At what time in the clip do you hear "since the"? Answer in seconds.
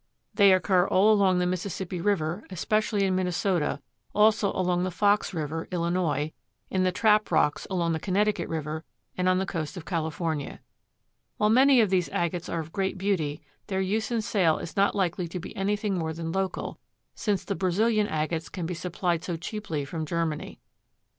17.13-17.53